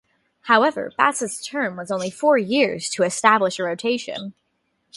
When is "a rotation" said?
3.59-4.33